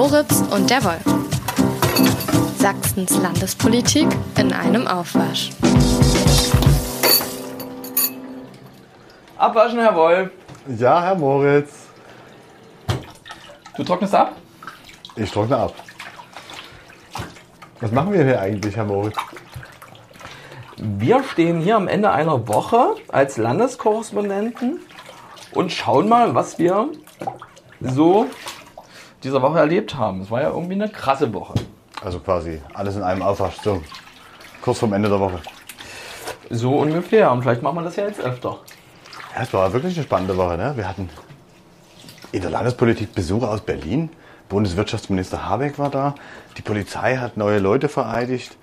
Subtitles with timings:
[0.00, 1.04] Moritz und der Wolf.
[2.56, 5.50] Sachsens Landespolitik in einem Aufwasch.
[9.36, 10.30] Abwaschen, Herr Wolf.
[10.78, 11.88] Ja, Herr Moritz.
[13.76, 14.36] Du trocknest ab?
[15.16, 15.74] Ich trockne ab.
[17.82, 19.18] Was machen wir hier eigentlich, Herr Moritz?
[20.78, 24.80] Wir stehen hier am Ende einer Woche als Landeskorrespondenten
[25.52, 26.88] und schauen mal, was wir
[27.80, 28.28] so
[29.22, 30.22] dieser Woche erlebt haben.
[30.22, 31.54] Es war ja irgendwie eine krasse Woche.
[32.02, 33.82] Also quasi alles in einem Aufwasch, so
[34.62, 35.40] kurz vorm Ende der Woche.
[36.48, 37.30] So ungefähr.
[37.30, 38.58] Und vielleicht machen wir das ja jetzt öfter.
[39.34, 40.56] Ja, es war wirklich eine spannende Woche.
[40.56, 40.72] Ne?
[40.76, 41.08] Wir hatten
[42.32, 44.10] in der Landespolitik Besucher aus Berlin.
[44.48, 46.14] Bundeswirtschaftsminister Habeck war da.
[46.56, 48.56] Die Polizei hat neue Leute vereidigt.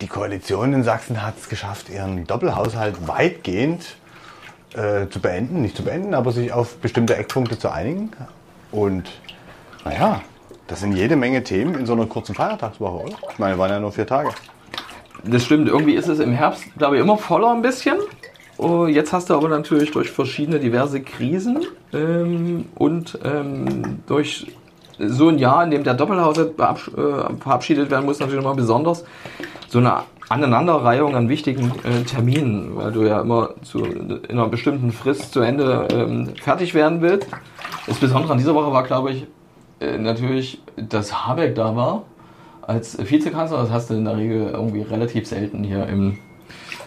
[0.00, 3.96] Die Koalition in Sachsen hat es geschafft, ihren Doppelhaushalt weitgehend
[4.74, 5.60] äh, zu beenden.
[5.60, 8.12] Nicht zu beenden, aber sich auf bestimmte Eckpunkte zu einigen.
[8.70, 9.10] Und
[9.84, 10.20] naja,
[10.66, 13.16] das sind jede Menge Themen in so einer kurzen Feiertagswoche, oder?
[13.32, 14.30] Ich meine, waren ja nur vier Tage.
[15.24, 15.68] Das stimmt.
[15.68, 17.96] Irgendwie ist es im Herbst, glaube ich, immer voller ein bisschen.
[18.58, 24.46] Oh, jetzt hast du aber natürlich durch verschiedene diverse Krisen ähm, und ähm, durch
[24.98, 29.04] so ein Jahr, in dem der Doppelhaushalt äh, verabschiedet werden muss, natürlich nochmal besonders
[29.68, 34.92] so eine Aneinanderreihung an wichtigen äh, Terminen, weil du ja immer zu, in einer bestimmten
[34.92, 37.28] Frist zu Ende ähm, fertig werden willst.
[37.86, 39.26] Das Besondere an dieser Woche war, glaube ich,
[39.80, 42.04] natürlich, dass Habeck da war
[42.62, 43.58] als Vizekanzler.
[43.58, 46.18] Das hast du in der Regel irgendwie relativ selten hier im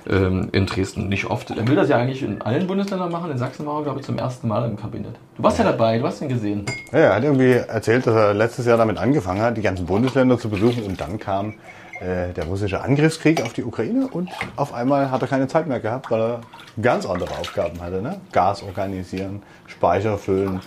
[0.09, 1.09] ähm, in Dresden.
[1.09, 1.52] Nicht oft.
[1.52, 3.31] Er will das ja eigentlich in allen Bundesländern machen.
[3.31, 5.16] In Sachsen war er, glaube ich, zum ersten Mal im Kabinett.
[5.38, 6.66] Du warst ja dabei, du hast ihn gesehen.
[6.92, 10.38] Ja, er hat irgendwie erzählt, dass er letztes Jahr damit angefangen hat, die ganzen Bundesländer
[10.38, 11.53] zu besuchen und dann kam
[12.00, 15.80] äh, der russische Angriffskrieg auf die Ukraine und auf einmal hat er keine Zeit mehr
[15.80, 16.42] gehabt, weil er
[16.81, 18.02] ganz andere Aufgaben hatte.
[18.02, 18.20] Ne?
[18.31, 20.61] Gas organisieren, Speicher füllen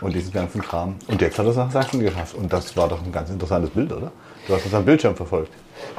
[0.00, 0.96] und diesen ganzen Kram.
[1.08, 2.34] Und jetzt hat er es nach Sachsen geschafft.
[2.34, 4.12] Und das war doch ein ganz interessantes Bild, oder?
[4.46, 5.52] Du hast das am Bildschirm verfolgt.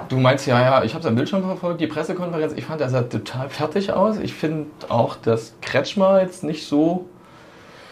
[0.10, 2.54] Du meinst ja, ja, ich habe es am Bildschirm verfolgt, die Pressekonferenz.
[2.56, 4.18] Ich fand, er sah total fertig aus.
[4.18, 7.06] Ich finde auch, dass Kretschmer jetzt nicht so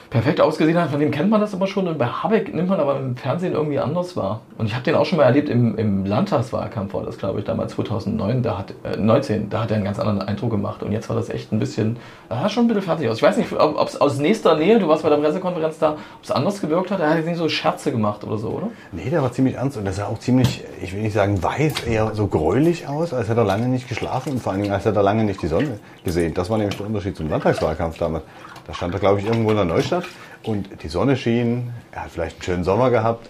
[0.10, 0.90] perfekt ausgesehen hat.
[0.90, 1.88] Von dem kennt man das aber schon.
[1.88, 4.42] Und bei Habeck nimmt man aber im Fernsehen irgendwie anders wahr.
[4.58, 7.46] Und ich habe den auch schon mal erlebt im, im Landtagswahlkampf, war das glaube ich
[7.46, 10.84] damals 2009, da hat, äh, 19, da hat er einen ganz anderen Eindruck gemacht.
[10.84, 11.98] Und jetzt war das echt ein bisschen,
[12.28, 13.18] da sah schon ein bisschen fertig aus.
[13.18, 16.24] Ich weiß nicht, ob es aus nächster Nähe, du warst bei der Pressekonferenz da, ob
[16.24, 17.00] es anders gewirkt hat.
[17.00, 18.68] Er hat jetzt nicht so Scherze gemacht oder so, oder?
[18.92, 21.84] Nee, der war ziemlich ernst und der sah auch ziemlich, ich will nicht sagen weiß,
[21.84, 24.86] eher so gräulich aus, als hätte er lange nicht geschlafen und vor allen Dingen, als
[24.86, 26.34] hätte er lange nicht die Sonne gesehen.
[26.34, 28.24] Das war nämlich der Unterschied zum Landtagswahlkampf damals.
[28.70, 30.06] Da stand er, glaube ich, irgendwo in der Neustadt
[30.44, 31.74] und die Sonne schien.
[31.92, 33.28] Er hat vielleicht einen schönen Sommer gehabt.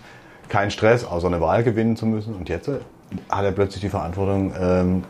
[0.49, 2.35] Kein Stress, außer eine Wahl gewinnen zu müssen.
[2.35, 2.79] Und jetzt äh,
[3.29, 5.03] hat er plötzlich die Verantwortung, ähm,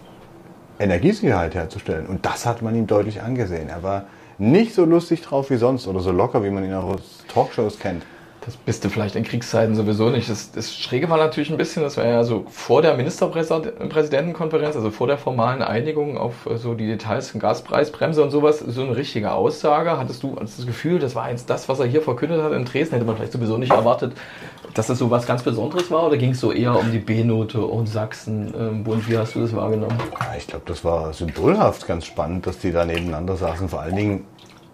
[0.78, 2.06] Energiesicherheit herzustellen.
[2.06, 3.70] Und das hat man ihm deutlich angesehen.
[3.70, 4.04] Er war
[4.38, 7.80] nicht so lustig drauf wie sonst oder so locker, wie man ihn auch aus Talkshows
[7.80, 8.04] kennt.
[8.46, 10.30] Das bist du vielleicht in Kriegszeiten sowieso nicht.
[10.30, 14.92] Das, das Schräge war natürlich ein bisschen, das war ja so vor der Ministerpräsidentenkonferenz, also
[14.92, 18.96] vor der formalen Einigung auf äh, so die Details von Gaspreisbremse und sowas, so eine
[18.96, 19.98] richtige Aussage.
[19.98, 22.96] Hattest du das Gefühl, das war jetzt das, was er hier verkündet hat in Dresden,
[22.96, 24.14] hätte man vielleicht sowieso nicht erwartet,
[24.74, 26.08] dass das so was ganz Besonderes war?
[26.08, 28.86] Oder ging es so eher um die B-Note und Sachsen, ähm?
[29.08, 29.98] Wie hast du das wahrgenommen?
[30.38, 33.70] Ich glaube, das war symbolhaft ganz spannend, dass die da nebeneinander saßen.
[33.70, 34.26] Vor allen Dingen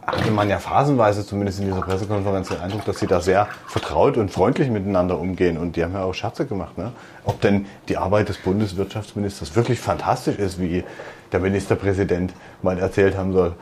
[0.05, 4.17] hatte man ja phasenweise zumindest in dieser Pressekonferenz den Eindruck, dass sie da sehr vertraut
[4.17, 5.57] und freundlich miteinander umgehen.
[5.57, 6.77] Und die haben ja auch Scherze gemacht.
[6.77, 6.91] Ne?
[7.23, 10.83] Ob denn die Arbeit des Bundeswirtschaftsministers wirklich fantastisch ist, wie
[11.31, 13.55] der Ministerpräsident mal erzählt haben soll.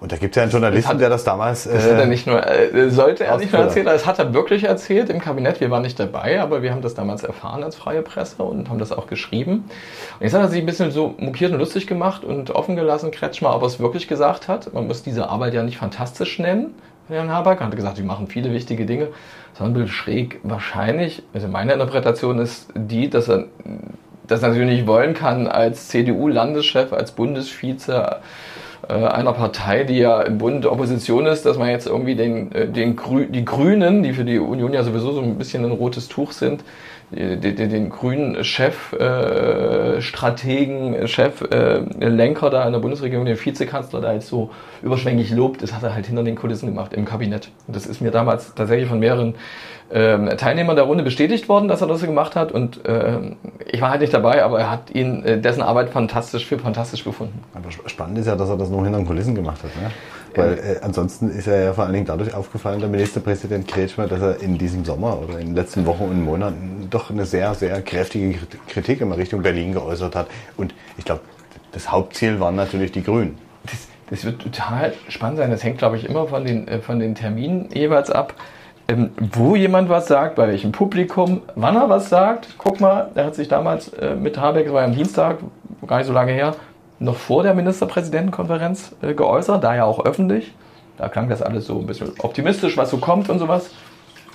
[0.00, 1.64] Und da gibt es ja einen Journalisten, hat, der das damals.
[1.64, 4.34] Das hat er äh, nicht nur, äh, sollte er nicht nur erzählen, das hat er
[4.34, 5.60] wirklich erzählt im Kabinett.
[5.60, 8.78] Wir waren nicht dabei, aber wir haben das damals erfahren als freie Presse und haben
[8.78, 9.64] das auch geschrieben.
[10.18, 13.10] Und jetzt hat er sich ein bisschen so mokiert und lustig gemacht und offen gelassen,
[13.10, 14.72] Kretschmer, ob er es wirklich gesagt hat.
[14.74, 16.74] Man muss diese Arbeit ja nicht fantastisch nennen.
[17.08, 19.08] Herrn Habeck hat gesagt, sie machen viele wichtige Dinge,
[19.54, 23.44] sondern schräg wahrscheinlich, also meine Interpretation ist die, dass er
[24.26, 28.16] das natürlich nicht wollen kann als CDU-Landeschef, als Bundesvize,
[28.94, 32.96] einer Partei, die ja im Bund Opposition ist, dass man jetzt irgendwie den, äh, den
[32.96, 36.32] Grü die Grünen, die für die Union ja sowieso so ein bisschen ein rotes Tuch
[36.32, 36.62] sind,
[37.10, 44.00] den, den grünen Chef, äh, Strategen, Chef, äh, Lenker da in der Bundesregierung, den Vizekanzler
[44.00, 44.50] da jetzt so
[44.82, 47.50] überschwänglich lobt, das hat er halt hinter den Kulissen gemacht im Kabinett.
[47.66, 49.36] Und das ist mir damals tatsächlich von mehreren
[49.92, 52.50] ähm, Teilnehmern der Runde bestätigt worden, dass er das so gemacht hat.
[52.50, 53.18] Und äh,
[53.66, 57.04] ich war halt nicht dabei, aber er hat ihn äh, dessen Arbeit fantastisch für fantastisch
[57.04, 57.40] befunden.
[57.54, 59.70] Aber spannend ist ja, dass er das nur hinter den Kulissen gemacht hat.
[59.80, 59.90] Ne?
[60.36, 64.20] Weil äh, ansonsten ist er ja vor allen Dingen dadurch aufgefallen, der Ministerpräsident Kretschmer, dass
[64.20, 67.80] er in diesem Sommer oder in den letzten Wochen und Monaten doch eine sehr, sehr
[67.82, 68.38] kräftige
[68.68, 70.28] Kritik in Richtung Berlin geäußert hat.
[70.56, 71.22] Und ich glaube,
[71.72, 73.38] das Hauptziel waren natürlich die Grünen.
[73.64, 75.50] Das, das wird total spannend sein.
[75.50, 78.34] Das hängt, glaube ich, immer von den, äh, von den Terminen jeweils ab.
[78.88, 82.54] ähm, wo jemand was sagt, bei welchem Publikum, wann er was sagt.
[82.58, 85.38] Guck mal, er hat sich damals äh, mit Habeck, das war ja am Dienstag,
[85.86, 86.54] gar nicht so lange her,
[86.98, 90.54] noch vor der Ministerpräsidentenkonferenz äh, geäußert, da ja auch öffentlich.
[90.96, 93.70] Da klang das alles so ein bisschen optimistisch, was so kommt und sowas.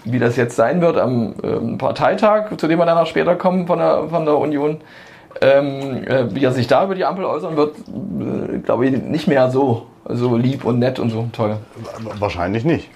[0.04, 3.68] Wie das jetzt sein wird am ähm, Parteitag, zu dem wir dann noch später kommen
[3.68, 4.78] von der, von der Union,
[5.42, 9.28] ähm, äh, wie er sich da über die Ampel äußern wird, äh, glaube ich, nicht
[9.28, 11.58] mehr so, so lieb und nett und so toll.
[12.20, 12.90] Wahrscheinlich nicht.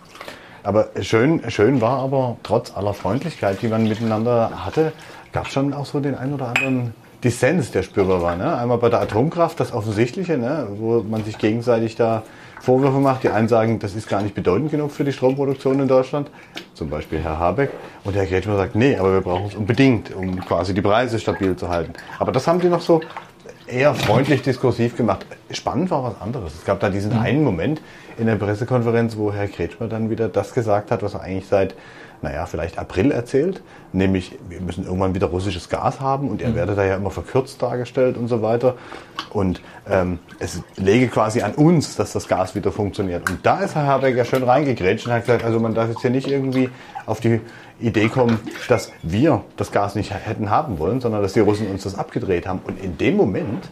[0.64, 4.94] Aber schön, schön war aber, trotz aller Freundlichkeit, die man miteinander hatte,
[5.32, 8.36] gab es schon auch so den einen oder anderen Dissens, der spürbar war.
[8.36, 8.56] Ne?
[8.56, 10.68] Einmal bei der Atomkraft, das Offensichtliche, ne?
[10.78, 12.22] wo man sich gegenseitig da
[12.62, 13.24] Vorwürfe macht.
[13.24, 16.30] Die einen sagen, das ist gar nicht bedeutend genug für die Stromproduktion in Deutschland,
[16.76, 17.72] zum Beispiel Herr Habeck.
[18.04, 21.56] Und Herr Kretschmer sagt, nee, aber wir brauchen es unbedingt, um quasi die Preise stabil
[21.56, 21.94] zu halten.
[22.20, 23.02] Aber das haben die noch so
[23.66, 25.26] eher freundlich diskursiv gemacht.
[25.50, 26.54] Spannend war was anderes.
[26.54, 27.20] Es gab da diesen mhm.
[27.20, 27.82] einen Moment
[28.20, 31.74] in der Pressekonferenz, wo Herr Kretschmer dann wieder das gesagt hat, was er eigentlich seit
[32.22, 33.62] naja, vielleicht April erzählt,
[33.94, 36.56] nämlich wir müssen irgendwann wieder russisches Gas haben und er mhm.
[36.56, 38.76] werde da ja immer verkürzt dargestellt und so weiter.
[39.30, 43.30] Und ähm, es lege quasi an uns, dass das Gas wieder funktioniert.
[43.30, 46.02] Und da ist Herr Habeck ja schön reingegrätscht und hat gesagt, also man darf jetzt
[46.02, 46.70] hier nicht irgendwie
[47.06, 47.42] auf die
[47.80, 48.40] Idee kommen,
[48.70, 52.48] dass wir das Gas nicht hätten haben wollen, sondern dass die Russen uns das abgedreht
[52.48, 52.62] haben.
[52.66, 53.70] Und in dem Moment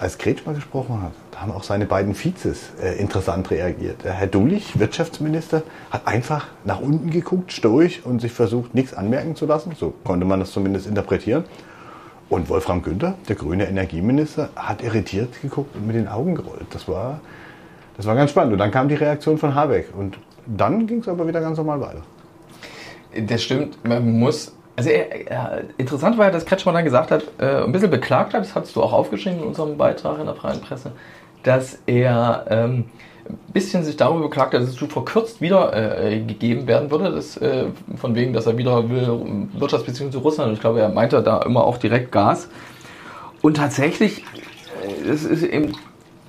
[0.00, 4.04] als Kretschmer gesprochen hat, haben auch seine beiden Vizes äh, interessant reagiert.
[4.04, 9.36] Der Herr Dulich, Wirtschaftsminister, hat einfach nach unten geguckt, stoisch und sich versucht, nichts anmerken
[9.36, 9.72] zu lassen.
[9.78, 11.44] So konnte man das zumindest interpretieren.
[12.28, 16.66] Und Wolfram Günther, der grüne Energieminister, hat irritiert geguckt und mit den Augen gerollt.
[16.70, 17.20] Das war,
[17.96, 18.52] das war ganz spannend.
[18.52, 19.88] Und dann kam die Reaktion von Habeck.
[19.96, 22.02] Und dann ging es aber wieder ganz normal weiter.
[23.26, 23.82] Das stimmt.
[23.86, 27.90] Man muss also er, interessant war ja, dass Kretschmann dann gesagt hat, äh, ein bisschen
[27.90, 30.92] beklagt hat, das hast du auch aufgeschrieben in unserem Beitrag in der Freien Presse,
[31.42, 32.84] dass er ähm,
[33.28, 37.12] ein bisschen sich darüber beklagt hat, dass es zu verkürzt wieder äh, gegeben werden würde,
[37.12, 40.52] das, äh, von wegen, dass er wieder will, Wirtschaftsbeziehungen zu Russland.
[40.54, 42.48] Ich glaube, er meinte da immer auch direkt Gas.
[43.42, 44.24] Und tatsächlich,
[44.82, 45.74] äh, es ist eben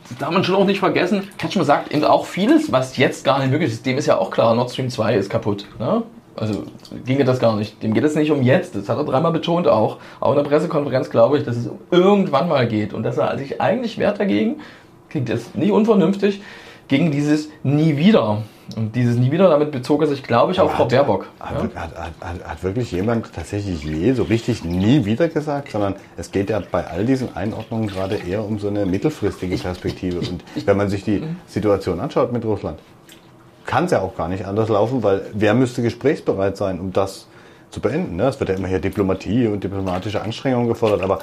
[0.10, 1.28] das darf man schon auch nicht vergessen.
[1.38, 3.86] Kretschmann sagt eben auch vieles, was jetzt gar nicht möglich ist.
[3.86, 5.68] Dem ist ja auch klar, Nord Stream 2 ist kaputt.
[5.78, 6.02] Ne?
[6.36, 6.64] Also
[7.06, 7.84] ginge das gar nicht.
[7.84, 8.76] Dem geht es nicht um jetzt.
[8.76, 9.98] Das hat er dreimal betont auch.
[10.20, 12.94] Auch in der Pressekonferenz glaube ich, dass es irgendwann mal geht.
[12.94, 14.62] Und dass er sich eigentlich wehrt dagegen,
[15.10, 16.42] klingt jetzt nicht unvernünftig,
[16.88, 18.44] gegen dieses Nie wieder.
[18.76, 21.28] Und dieses Nie wieder, damit bezog er sich, glaube ich, auf Frau Baerbock.
[21.40, 21.82] Hat, ja?
[21.82, 26.50] hat, hat, hat, wirklich jemand tatsächlich je so richtig nie wieder gesagt, sondern es geht
[26.50, 30.20] ja bei all diesen Einordnungen gerade eher um so eine mittelfristige Perspektive.
[30.20, 32.80] Und wenn man sich die Situation anschaut mit Russland,
[33.66, 37.28] kann es ja auch gar nicht anders laufen, weil wer müsste gesprächsbereit sein, um das
[37.70, 38.16] zu beenden?
[38.16, 38.24] Ne?
[38.24, 41.20] Es wird ja immer hier Diplomatie und diplomatische Anstrengungen gefordert, aber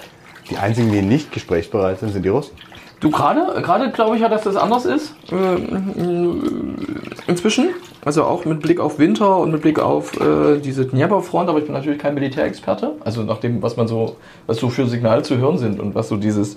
[0.50, 2.56] die einzigen, die nicht gesprächsbereit sind, sind die Russen.
[3.00, 5.14] Du gerade, gerade glaube ich ja, dass das anders ist.
[5.30, 5.56] Äh,
[7.26, 7.70] inzwischen.
[8.04, 11.64] Also auch mit Blick auf Winter und mit Blick auf äh, diese Dnieper-Front, aber ich
[11.64, 12.92] bin natürlich kein Militärexperte.
[13.04, 14.16] Also nach dem, was man so,
[14.46, 16.56] was so für Signale zu hören sind und was so dieses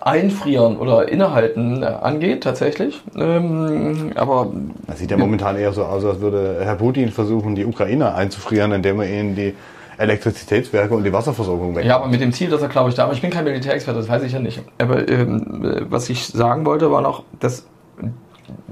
[0.00, 3.02] Einfrieren oder Innehalten angeht, tatsächlich.
[3.16, 4.50] Ähm, aber
[4.86, 8.72] das sieht ja momentan eher so aus, als würde Herr Putin versuchen, die Ukraine einzufrieren,
[8.72, 9.54] indem er ihnen die
[9.98, 11.84] Elektrizitätswerke und die Wasserversorgung weg.
[11.84, 13.98] Ja, aber mit dem Ziel, dass er, glaube ich, da, aber ich bin kein Militärexperte,
[13.98, 14.62] das weiß ich ja nicht.
[14.78, 17.66] Aber ähm, was ich sagen wollte, war noch, dass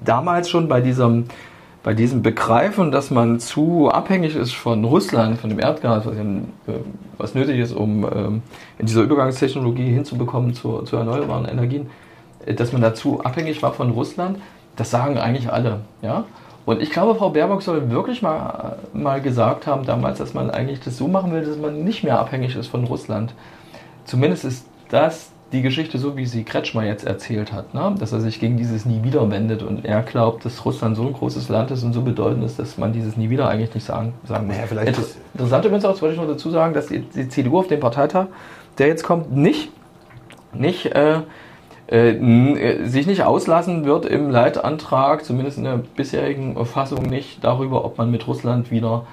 [0.04, 1.24] damals schon bei diesem
[1.86, 6.80] bei diesem Begreifen, dass man zu abhängig ist von Russland, von dem Erdgas, was, äh,
[7.16, 8.42] was nötig ist, um ähm,
[8.76, 11.88] in dieser Übergangstechnologie hinzubekommen zu, zu erneuerbaren Energien,
[12.44, 14.40] äh, dass man dazu abhängig war von Russland,
[14.74, 15.82] das sagen eigentlich alle.
[16.02, 16.24] Ja?
[16.66, 20.80] Und ich glaube, Frau Baerbock soll wirklich mal, mal gesagt haben damals, dass man eigentlich
[20.80, 23.32] das so machen will, dass man nicht mehr abhängig ist von Russland.
[24.04, 27.94] Zumindest ist das die Geschichte so, wie sie Kretschmer jetzt erzählt hat, ne?
[28.00, 31.12] dass er sich gegen dieses Nie wieder wendet und er glaubt, dass Russland so ein
[31.12, 34.12] großes Land ist und so bedeutend ist, dass man dieses Nie wieder eigentlich nicht sagen,
[34.26, 34.56] sagen muss.
[34.56, 35.02] Naja, vielleicht Inter
[35.34, 37.78] interessant übrigens auch, das wollte ich noch dazu sagen, dass die, die, CDU auf dem
[37.78, 38.26] Parteitag,
[38.78, 39.70] der jetzt kommt, nicht,
[40.52, 41.20] nicht äh,
[41.88, 48.10] sich nicht auslassen wird im Leitantrag, zumindest in der bisherigen Fassung nicht, darüber, ob man
[48.10, 49.06] mit Russland wieder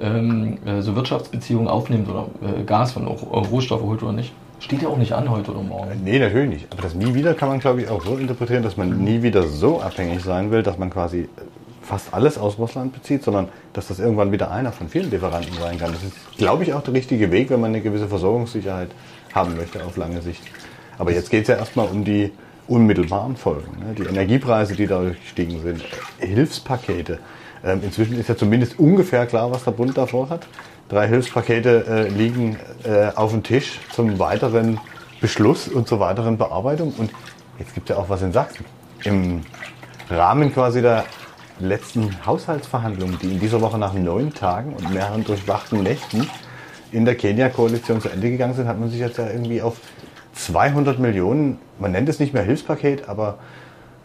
[0.00, 4.32] ähm, äh, so Wirtschaftsbeziehungen aufnimmt oder äh, Gas von Rohstoffe holt oder nicht.
[4.58, 5.90] Steht ja auch nicht an heute oder morgen.
[6.04, 6.66] Nee, natürlich nicht.
[6.72, 9.42] Aber das nie wieder kann man, glaube ich, auch so interpretieren, dass man nie wieder
[9.42, 11.28] so abhängig sein will, dass man quasi
[11.82, 15.78] fast alles aus Russland bezieht, sondern dass das irgendwann wieder einer von vielen Lieferanten sein
[15.78, 15.92] kann.
[15.92, 18.90] Das ist, glaube ich, auch der richtige Weg, wenn man eine gewisse Versorgungssicherheit
[19.34, 20.42] haben möchte auf lange Sicht.
[20.98, 22.32] Aber jetzt geht es ja erstmal um die
[22.68, 23.78] unmittelbaren Folgen.
[23.78, 23.94] Ne?
[23.94, 25.82] Die Energiepreise, die dadurch gestiegen sind,
[26.18, 27.18] Hilfspakete.
[27.64, 30.46] Ähm, inzwischen ist ja zumindest ungefähr klar, was der Bund da vorhat.
[30.88, 34.78] Drei Hilfspakete äh, liegen äh, auf dem Tisch zum weiteren
[35.20, 36.92] Beschluss und zur weiteren Bearbeitung.
[36.96, 37.10] Und
[37.58, 38.64] jetzt gibt es ja auch was in Sachsen.
[39.04, 39.42] Im
[40.10, 41.04] Rahmen quasi der
[41.60, 46.28] letzten Haushaltsverhandlungen, die in dieser Woche nach neun Tagen und mehreren durchwachten Nächten
[46.90, 49.76] in der Kenia-Koalition zu Ende gegangen sind, hat man sich jetzt ja irgendwie auf
[50.32, 53.38] 200 Millionen, man nennt es nicht mehr Hilfspaket, aber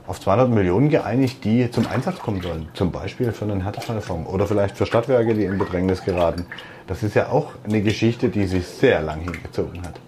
[0.07, 2.69] auf 200 Millionen geeinigt, die zum Einsatz kommen sollen.
[2.73, 6.45] Zum Beispiel für einen Härtefallfonds oder vielleicht für Stadtwerke, die in Bedrängnis geraten.
[6.87, 9.99] Das ist ja auch eine Geschichte, die sich sehr lang hingezogen hat.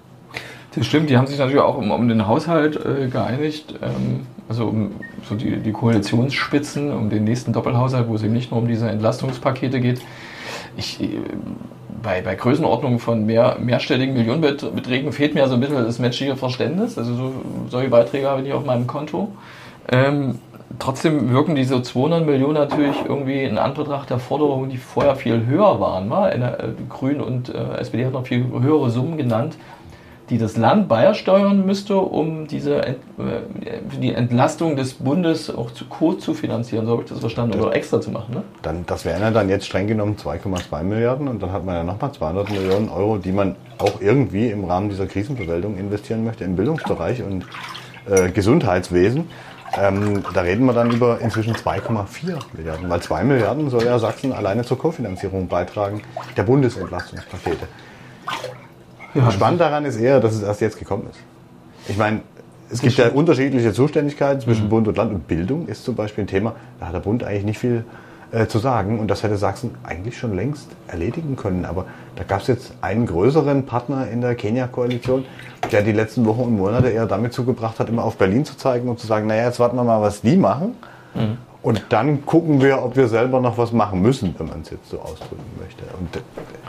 [0.76, 4.68] Das stimmt, die haben sich natürlich auch um, um den Haushalt äh, geeinigt, ähm, also
[4.68, 4.92] um
[5.28, 8.90] so die, die Koalitionsspitzen, um den nächsten Doppelhaushalt, wo es eben nicht nur um diese
[8.90, 10.00] Entlastungspakete geht.
[10.78, 11.08] Ich, äh,
[12.02, 16.98] bei, bei Größenordnungen von mehr, mehrstelligen Millionenbeträgen fehlt mir so ein bisschen das menschliche Verständnis.
[16.98, 17.34] Also so,
[17.70, 19.30] solche Beiträge habe ich nicht auf meinem Konto.
[19.92, 20.40] Ähm,
[20.78, 25.80] trotzdem wirken diese 200 Millionen natürlich irgendwie in Anbetracht der Forderungen, die vorher viel höher
[25.80, 26.08] waren.
[26.08, 26.32] Mal.
[26.32, 29.58] Äh, Grün und äh, SPD hat noch viel höhere Summen genannt
[30.30, 35.86] die das Land beisteuern müsste, um diese Ent, äh, die Entlastung des Bundes auch zu
[35.86, 38.36] kurz zu finanzieren, so habe ich das verstanden, das, oder extra zu machen.
[38.36, 38.44] Ne?
[38.62, 41.84] Dann, das wären ja dann jetzt streng genommen 2,2 Milliarden und dann hat man ja
[41.84, 46.56] nochmal 200 Millionen Euro, die man auch irgendwie im Rahmen dieser Krisenbewältigung investieren möchte im
[46.56, 47.46] Bildungsbereich und
[48.10, 49.30] äh, Gesundheitswesen.
[49.78, 54.34] Ähm, da reden wir dann über inzwischen 2,4 Milliarden, weil 2 Milliarden soll ja Sachsen
[54.34, 56.02] alleine zur Kofinanzierung beitragen
[56.36, 57.68] der Bundesentlastungspakete.
[59.14, 61.20] Ja, Spannend daran ist eher, dass es erst jetzt gekommen ist.
[61.88, 62.22] Ich meine,
[62.72, 64.70] es gibt ja unterschiedliche Zuständigkeiten zwischen mhm.
[64.70, 67.46] Bund und Land und Bildung ist zum Beispiel ein Thema, da hat der Bund eigentlich
[67.46, 67.84] nicht viel
[68.32, 71.66] äh, zu sagen und das hätte Sachsen eigentlich schon längst erledigen können.
[71.66, 71.86] Aber
[72.16, 75.26] da gab es jetzt einen größeren Partner in der Kenia-Koalition,
[75.72, 78.88] der die letzten Wochen und Monate eher damit zugebracht hat, immer auf Berlin zu zeigen
[78.88, 80.76] und zu sagen, naja, jetzt warten wir mal, was die machen.
[81.16, 81.38] Mhm.
[81.62, 84.90] Und dann gucken wir, ob wir selber noch was machen müssen, wenn man es jetzt
[84.90, 85.84] so ausdrücken möchte.
[86.00, 86.24] Und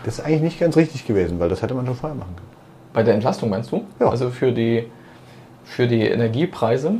[0.04, 2.48] das ist eigentlich nicht ganz richtig gewesen, weil das hätte man schon vorher machen können.
[2.92, 3.84] Bei der Entlastung meinst du?
[4.00, 4.08] Ja.
[4.08, 4.86] Also für die,
[5.64, 6.94] für die Energiepreise?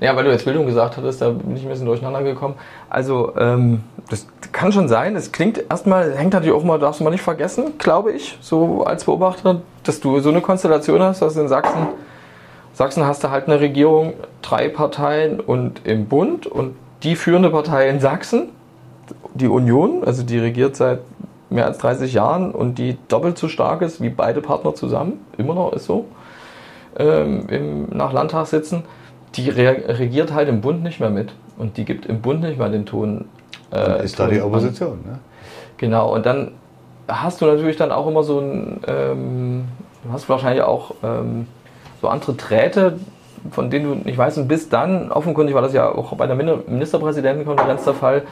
[0.00, 2.54] Ja, weil du jetzt Bildung gesagt hattest, da bin ich ein bisschen durcheinander gekommen.
[2.88, 5.14] Also, ähm, das kann schon sein.
[5.14, 8.84] Es klingt erstmal, hängt natürlich auch mal, darfst du mal nicht vergessen, glaube ich, so
[8.84, 11.88] als Beobachter, dass du so eine Konstellation hast, dass in Sachsen,
[12.72, 17.88] Sachsen hast du halt eine Regierung, drei Parteien und im Bund und die führende Partei
[17.88, 18.50] in Sachsen,
[19.34, 21.00] die Union, also die regiert seit
[21.48, 25.54] mehr als 30 Jahren und die doppelt so stark ist wie beide Partner zusammen, immer
[25.54, 26.06] noch ist so,
[26.96, 28.84] ähm, im, nach Landtagssitzen,
[29.34, 32.68] die regiert halt im Bund nicht mehr mit und die gibt im Bund nicht mehr
[32.68, 33.26] den Ton.
[33.72, 35.18] Äh, ist Ton da die Opposition, ne?
[35.76, 36.52] Genau, und dann
[37.08, 39.64] hast du natürlich dann auch immer so ein, ähm,
[40.04, 41.46] du hast wahrscheinlich auch ähm,
[42.00, 42.98] so andere Drähte,
[43.50, 44.38] von denen du nicht weißt.
[44.38, 48.22] Und bis dann, offenkundig war das ja auch bei der Ministerpräsidentenkonferenz der Fall,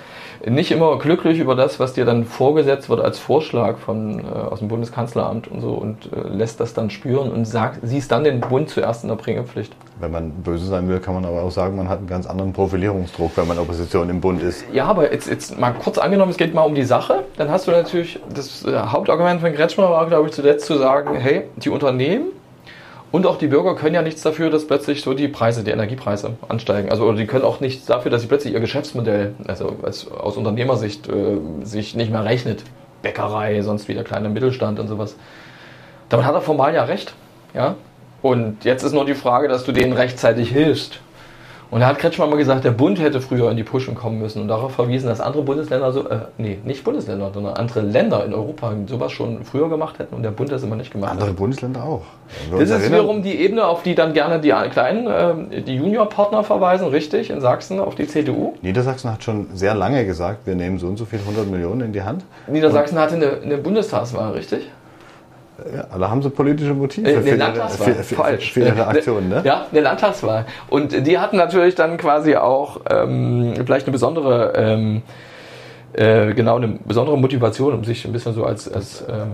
[0.46, 4.60] nicht immer glücklich über das, was dir dann vorgesetzt wird als Vorschlag von, äh, aus
[4.60, 8.40] dem Bundeskanzleramt und so und äh, lässt das dann spüren und sagt, siehst dann den
[8.40, 9.74] Bund zuerst in der Bringepflicht.
[10.00, 12.52] Wenn man böse sein will, kann man aber auch sagen, man hat einen ganz anderen
[12.52, 14.64] Profilierungsdruck, wenn man Opposition im Bund ist.
[14.72, 17.66] Ja, aber jetzt, jetzt mal kurz angenommen, es geht mal um die Sache, dann hast
[17.66, 21.70] du natürlich, das äh, Hauptargument von Kretschmer war, glaube ich, zuletzt zu sagen, hey, die
[21.70, 22.26] Unternehmen
[23.10, 26.36] und auch die Bürger können ja nichts dafür, dass plötzlich so die Preise, die Energiepreise
[26.48, 26.90] ansteigen.
[26.90, 30.36] Also oder die können auch nichts dafür, dass sie plötzlich ihr Geschäftsmodell, also als, aus
[30.36, 32.62] Unternehmersicht, äh, sich nicht mehr rechnet.
[33.00, 35.16] Bäckerei, sonst wieder kleiner Mittelstand und sowas.
[36.08, 37.14] Damit hat er formal ja recht.
[37.54, 37.76] Ja?
[38.20, 41.00] Und jetzt ist nur die Frage, dass du denen rechtzeitig hilfst.
[41.70, 44.40] Und da hat Kretschmer mal gesagt, der Bund hätte früher in die Pushen kommen müssen
[44.40, 48.32] und darauf verwiesen, dass andere Bundesländer so, äh, nee, nicht Bundesländer, sondern andere Länder in
[48.32, 51.28] Europa sowas schon früher gemacht hätten und der Bund das immer nicht gemacht andere hat.
[51.28, 52.02] Andere Bundesländer auch.
[52.50, 56.88] Das ist wiederum die Ebene, auf die dann gerne die kleinen, äh, die Juniorpartner verweisen,
[56.88, 58.54] richtig, in Sachsen auf die CDU.
[58.62, 61.92] Niedersachsen hat schon sehr lange gesagt, wir nehmen so und so viel 100 Millionen in
[61.92, 62.24] die Hand.
[62.46, 64.70] Niedersachsen hatte eine, eine Bundestagswahl, richtig?
[65.74, 67.94] Ja, da haben sie politische Motive äh, für, Landtagswahl.
[67.94, 68.52] Für, für, Falsch.
[68.52, 69.42] für ihre Aktionen, ne?
[69.44, 70.46] Ja, eine Landtagswahl.
[70.68, 75.02] Und die hatten natürlich dann quasi auch ähm, vielleicht eine besondere, ähm,
[75.94, 78.72] äh, genau, eine besondere Motivation, um sich ein bisschen so als.
[78.72, 79.32] als ähm,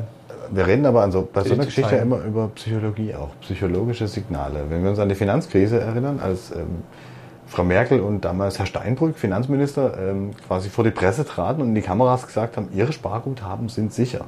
[0.51, 4.65] wir reden aber also bei so einer Geschichte ja immer über Psychologie auch, psychologische Signale.
[4.69, 6.83] Wenn wir uns an die Finanzkrise erinnern, als ähm,
[7.47, 11.75] Frau Merkel und damals Herr Steinbrück, Finanzminister, ähm, quasi vor die Presse traten und in
[11.75, 14.25] die Kameras gesagt haben, ihre Sparguthaben sind sicher.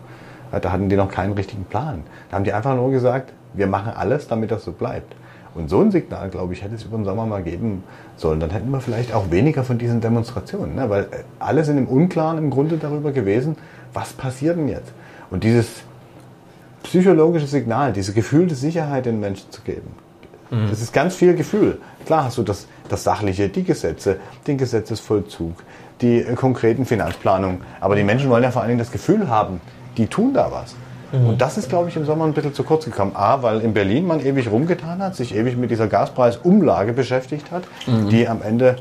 [0.51, 2.03] Da hatten die noch keinen richtigen Plan.
[2.31, 5.15] Da haben die einfach nur gesagt, wir machen alles, damit das so bleibt.
[5.55, 7.83] Und so ein Signal, glaube ich, hätte es über den Sommer mal geben
[8.17, 8.41] sollen.
[8.41, 10.75] Dann hätten wir vielleicht auch weniger von diesen Demonstrationen.
[10.75, 10.91] Ne?
[10.91, 11.07] Weil äh,
[11.39, 13.57] alle sind im Unklaren im Grunde darüber gewesen,
[13.95, 14.93] was passiert denn jetzt?
[15.31, 15.67] Und dieses
[16.83, 19.95] psychologische Signal, diese gefühlte Sicherheit den Menschen zu geben,
[20.51, 20.69] mhm.
[20.69, 21.79] das ist ganz viel Gefühl.
[22.05, 25.55] Klar hast du das, das Sachliche, die Gesetze, den Gesetzesvollzug,
[26.03, 27.63] die äh, konkreten Finanzplanungen.
[27.81, 29.63] Aber die Menschen wollen ja vor allen Dingen das Gefühl haben,
[29.97, 30.75] die tun da was.
[31.13, 31.29] Mhm.
[31.29, 33.13] Und das ist, glaube ich, im Sommer ein bisschen zu kurz gekommen.
[33.15, 37.65] A, weil in Berlin man ewig rumgetan hat, sich ewig mit dieser Gaspreisumlage beschäftigt hat,
[37.87, 38.09] mhm.
[38.09, 38.77] die am Ende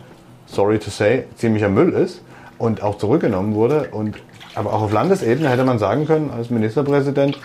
[0.45, 2.21] sorry to say, ziemlicher Müll ist
[2.57, 3.89] und auch zurückgenommen wurde.
[3.91, 4.17] Und,
[4.55, 7.39] aber auch auf Landesebene hätte man sagen können, als Ministerpräsident,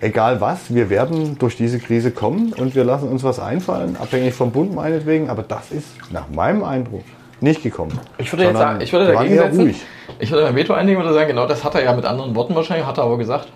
[0.00, 4.34] egal was, wir werden durch diese Krise kommen und wir lassen uns was einfallen, abhängig
[4.34, 7.04] vom Bund meinetwegen, aber das ist nach meinem Eindruck
[7.42, 7.98] nicht gekommen.
[8.18, 9.74] Ich würde jetzt sagen, ich würde dagegen setzen,
[10.18, 12.54] ich würde mein Veto einlegen und sagen, genau das hat er ja mit anderen Worten
[12.54, 13.48] wahrscheinlich, hat er aber gesagt,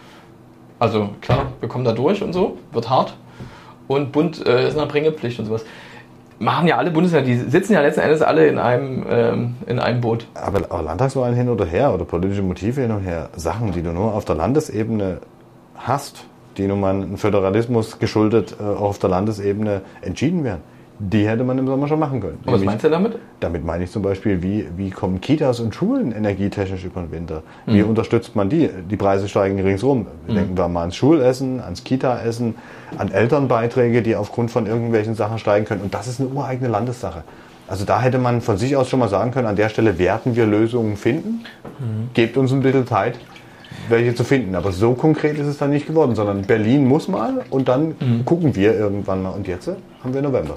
[0.78, 3.16] also klar, wir kommen da durch und so, wird hart
[3.88, 5.64] und Bund äh, ist eine Bringepflicht und sowas.
[6.38, 10.02] Machen ja alle Bundesländer, die sitzen ja letzten Endes alle in einem, ähm, in einem
[10.02, 10.26] Boot.
[10.34, 13.92] Aber, aber Landtagswahlen hin oder her oder politische Motive hin und her, Sachen, die du
[13.92, 15.20] nur auf der Landesebene
[15.76, 16.24] hast,
[16.58, 20.62] die nun mal einen Föderalismus geschuldet äh, auch auf der Landesebene entschieden werden
[20.98, 22.38] die hätte man im Sommer schon machen können.
[22.44, 23.18] Und was meinst du damit?
[23.40, 27.42] Damit meine ich zum Beispiel, wie, wie kommen Kitas und Schulen energietechnisch über den Winter?
[27.66, 27.90] Wie mhm.
[27.90, 28.70] unterstützt man die?
[28.90, 30.06] Die Preise steigen ringsrum.
[30.26, 30.34] Mhm.
[30.34, 32.54] Denken wir mal ans Schulessen, ans Kita-Essen,
[32.96, 35.82] an Elternbeiträge, die aufgrund von irgendwelchen Sachen steigen können.
[35.82, 37.24] Und das ist eine ureigene Landessache.
[37.68, 40.36] Also da hätte man von sich aus schon mal sagen können, an der Stelle werden
[40.36, 41.44] wir Lösungen finden.
[41.78, 42.10] Mhm.
[42.14, 43.18] Gebt uns ein bisschen Zeit,
[43.88, 44.54] welche zu finden.
[44.54, 48.24] Aber so konkret ist es dann nicht geworden, sondern Berlin muss mal und dann mhm.
[48.24, 49.30] gucken wir irgendwann mal.
[49.30, 50.54] Und jetzt haben wir November.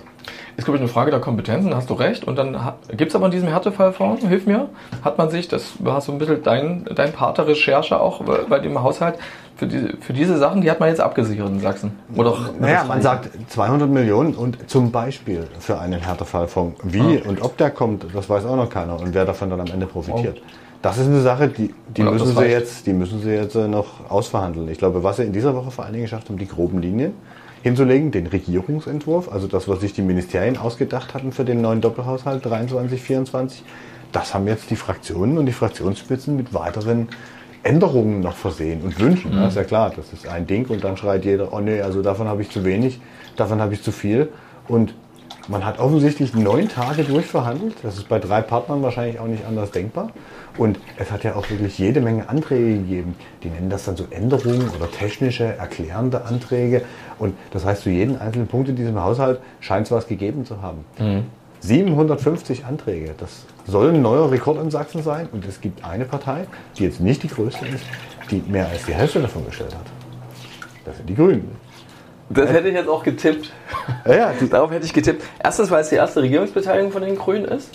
[0.57, 2.25] Ist, glaube ich, eine Frage der Kompetenzen, hast du recht.
[2.25, 2.57] Und dann
[2.95, 4.69] gibt es aber in diesem Härtefallfonds, hilf mir,
[5.03, 8.59] hat man sich, das war so ein bisschen dein, dein Part der Recherche auch bei
[8.59, 9.15] dem Haushalt,
[9.59, 11.91] für, die, für diese Sachen, die hat man jetzt abgesichert in Sachsen.
[12.15, 16.79] Oder naja, man sagt 200 Millionen und zum Beispiel für einen Härtefallfonds.
[16.83, 17.27] Wie ah.
[17.29, 19.85] und ob der kommt, das weiß auch noch keiner und wer davon dann am Ende
[19.85, 20.41] profitiert.
[20.41, 20.68] Oh.
[20.81, 24.09] Das ist eine Sache, die, die müssen sie jetzt, die müssen sie jetzt äh, noch
[24.09, 24.69] ausverhandeln.
[24.69, 27.13] Ich glaube, was sie in dieser Woche vor allen Dingen geschafft haben, die groben Linien
[27.63, 32.45] hinzulegen, den Regierungsentwurf, also das, was sich die Ministerien ausgedacht hatten für den neuen Doppelhaushalt
[32.45, 33.63] 23, 24.
[34.13, 37.09] Das haben jetzt die Fraktionen und die Fraktionsspitzen mit weiteren
[37.63, 39.31] Änderungen noch versehen und Wünschen.
[39.31, 39.41] Mhm.
[39.41, 42.01] Das ist ja klar, das ist ein Ding und dann schreit jeder, oh nee, also
[42.01, 43.01] davon habe ich zu wenig,
[43.35, 44.29] davon habe ich zu viel.
[44.69, 44.93] Und
[45.49, 47.75] man hat offensichtlich neun Tage durchverhandelt.
[47.81, 50.11] Das ist bei drei Partnern wahrscheinlich auch nicht anders denkbar.
[50.57, 53.15] Und es hat ja auch wirklich jede Menge Anträge gegeben.
[53.43, 56.83] Die nennen das dann so Änderungen oder technische, erklärende Anträge.
[57.17, 60.61] Und das heißt, zu jedem einzelnen Punkt in diesem Haushalt scheint es was gegeben zu
[60.61, 60.85] haben.
[60.99, 61.23] Mhm.
[61.61, 63.13] 750 Anträge.
[63.17, 65.27] Das soll ein neuer Rekord in Sachsen sein.
[65.31, 66.45] Und es gibt eine Partei,
[66.77, 67.83] die jetzt nicht die größte ist,
[68.31, 69.87] die mehr als die Hälfte davon gestellt hat.
[70.85, 71.51] Das sind die Grünen.
[72.29, 73.51] Das hätte ich jetzt auch getippt.
[74.05, 75.23] Ja, ja, Darauf hätte ich getippt.
[75.43, 77.71] Erstens, weil es die erste Regierungsbeteiligung von den Grünen ist.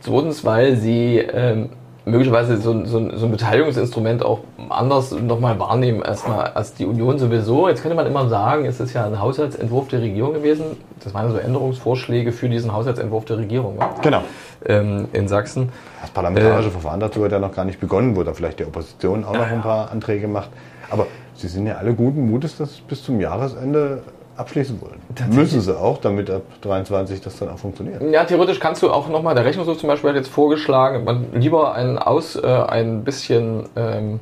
[0.00, 1.70] Zweitens, weil sie ähm,
[2.08, 7.68] möglicherweise so, so, so, ein Beteiligungsinstrument auch anders nochmal wahrnehmen erstmal als die Union sowieso.
[7.68, 10.64] Jetzt könnte man immer sagen, es ist ja ein Haushaltsentwurf der Regierung gewesen.
[11.02, 13.76] Das waren so Änderungsvorschläge für diesen Haushaltsentwurf der Regierung.
[13.76, 13.86] Ne?
[14.02, 14.22] Genau.
[14.64, 15.70] Ähm, in Sachsen.
[16.00, 18.64] Das parlamentarische äh, Verfahren dazu hat ja noch gar nicht begonnen, wo da vielleicht die
[18.64, 20.50] Opposition auch noch ein paar Anträge macht.
[20.90, 24.02] Aber Sie sind ja alle guten Mutes, dass Sie bis zum Jahresende
[24.38, 25.00] abschließen wollen.
[25.30, 28.00] Müssen sie auch, damit ab 23 das dann auch funktioniert.
[28.12, 31.74] Ja, theoretisch kannst du auch nochmal, der Rechnungshof zum Beispiel hat jetzt vorgeschlagen, man lieber
[31.74, 34.20] ein, aus, äh, ein bisschen ähm,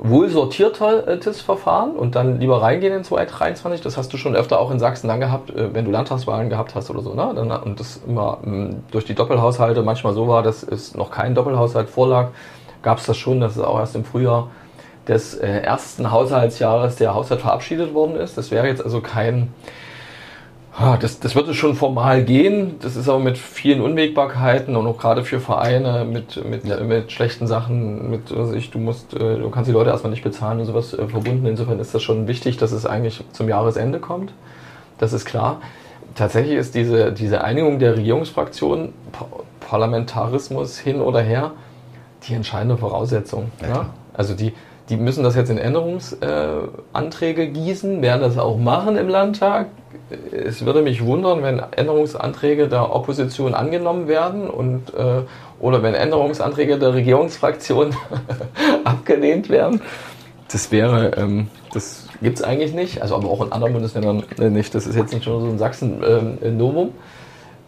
[0.00, 3.80] wohl sortiertes Verfahren und dann lieber reingehen in 2023.
[3.82, 6.74] Das hast du schon öfter auch in Sachsen dann gehabt, äh, wenn du Landtagswahlen gehabt
[6.74, 7.14] hast oder so.
[7.14, 7.32] Ne?
[7.36, 11.36] Dann, und das immer ähm, durch die Doppelhaushalte manchmal so war, dass es noch kein
[11.36, 12.30] Doppelhaushalt vorlag,
[12.82, 14.48] gab es das schon, dass es auch erst im Frühjahr
[15.08, 18.38] des äh, ersten Haushaltsjahres der Haushalt verabschiedet worden ist.
[18.38, 19.48] Das wäre jetzt also kein,
[21.00, 22.76] das, das würde schon formal gehen.
[22.80, 26.80] Das ist aber mit vielen Unwägbarkeiten und auch gerade für Vereine mit, mit, ja.
[26.80, 30.24] mit schlechten Sachen, mit, also ich, du musst, äh, du kannst die Leute erstmal nicht
[30.24, 31.46] bezahlen und sowas äh, verbunden.
[31.46, 34.32] Insofern ist das schon wichtig, dass es eigentlich zum Jahresende kommt.
[34.98, 35.60] Das ist klar.
[36.14, 38.92] Tatsächlich ist diese, diese Einigung der Regierungsfraktionen,
[39.60, 41.52] Parlamentarismus hin oder her,
[42.28, 43.50] die entscheidende Voraussetzung.
[43.60, 43.68] Ja.
[43.68, 43.86] Ja?
[44.14, 44.52] Also die,
[44.88, 49.68] die müssen das jetzt in Änderungsanträge gießen, werden das auch machen im Landtag.
[50.30, 55.22] Es würde mich wundern, wenn Änderungsanträge der Opposition angenommen werden und äh,
[55.60, 57.94] oder wenn Änderungsanträge der Regierungsfraktion
[58.84, 59.80] abgelehnt werden.
[60.50, 64.50] Das wäre, ähm, das gibt es eigentlich nicht, also aber auch in anderen Bundesländern äh,
[64.50, 64.74] nicht.
[64.74, 66.90] Das ist jetzt nicht nur so ein Sachsen-Novum.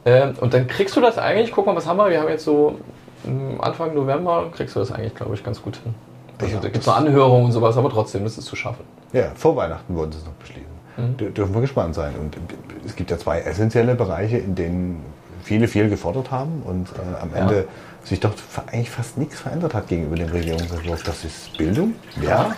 [0.04, 2.10] Ähm, äh, und dann kriegst du das eigentlich, guck mal, was haben wir?
[2.10, 2.78] Wir haben jetzt so
[3.24, 5.94] hm, Anfang November, kriegst du das eigentlich, glaube ich, ganz gut hin.
[6.38, 8.84] Also, da gibt es noch Anhörungen und sowas, aber trotzdem ist es zu schaffen.
[9.12, 10.74] Ja, vor Weihnachten wurden sie es noch beschließen.
[10.96, 11.34] Mhm.
[11.34, 12.14] Dürfen wir gespannt sein.
[12.20, 12.36] Und
[12.84, 15.02] es gibt ja zwei essentielle Bereiche, in denen
[15.42, 17.62] viele viel gefordert haben und äh, am Ende ja.
[18.04, 18.32] sich doch
[18.66, 21.02] eigentlich fast nichts verändert hat gegenüber dem Regierungsentwurf.
[21.02, 22.56] Das ist Bildung, ja,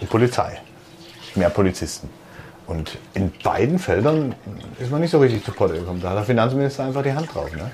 [0.00, 0.58] und Polizei.
[1.34, 2.08] Mehr Polizisten.
[2.66, 4.34] Und in beiden Feldern
[4.80, 6.00] ist man nicht so richtig zu Potte gekommen.
[6.02, 7.52] Da hat der Finanzminister einfach die Hand drauf.
[7.54, 7.70] Ne?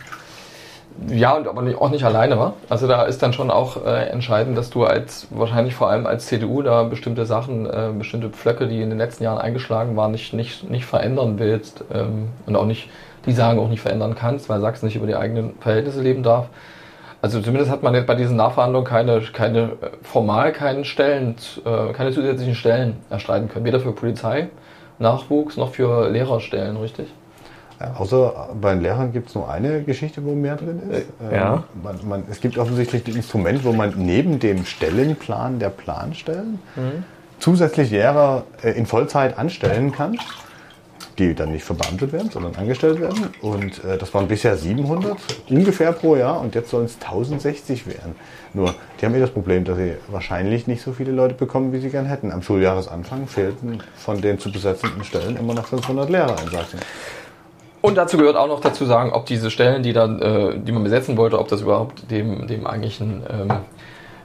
[1.09, 2.55] Ja, und aber auch nicht alleine war.
[2.69, 6.27] Also da ist dann schon auch äh, entscheidend, dass du als wahrscheinlich vor allem als
[6.27, 10.33] CDU da bestimmte Sachen, äh, bestimmte Pflöcke, die in den letzten Jahren eingeschlagen waren, nicht,
[10.33, 12.89] nicht, nicht verändern willst ähm, und auch nicht
[13.27, 16.49] die Sagen auch nicht verändern kannst, weil Sachsen nicht über die eigenen Verhältnisse leben darf.
[17.21, 21.93] Also zumindest hat man jetzt bei diesen Nachverhandlungen keine, keine äh, formal keinen Stellen, äh,
[21.93, 23.65] keine zusätzlichen Stellen erstreiten können.
[23.65, 24.49] Weder für Polizei,
[24.99, 27.07] Nachwuchs noch für Lehrerstellen, richtig?
[27.83, 31.07] Ja, außer bei den Lehrern gibt es nur eine Geschichte, wo mehr drin ist.
[31.31, 31.55] Äh, ja.
[31.55, 36.61] Ähm, man, man, es gibt offensichtlich ein Instrument, wo man neben dem Stellenplan der Planstellen
[36.77, 37.05] mhm.
[37.41, 40.17] zusätzlich Lehrer in Vollzeit anstellen kann
[41.19, 43.29] die dann nicht verbeamtet werden, sondern angestellt werden.
[43.41, 45.17] Und äh, das waren bisher 700
[45.49, 48.15] ungefähr pro Jahr und jetzt sollen es 1060 werden.
[48.55, 51.81] Nur, die haben eh das Problem, dass sie wahrscheinlich nicht so viele Leute bekommen, wie
[51.81, 52.33] sie gern hätten.
[52.33, 56.81] Am Schuljahresanfang fehlten von den zu besetzenden Stellen immer noch 500 Lehrer in Sachsen.
[57.83, 60.83] Und dazu gehört auch noch dazu sagen, ob diese Stellen, die dann, äh, die man
[60.83, 63.51] besetzen wollte, ob das überhaupt dem, dem eigentlichen ähm,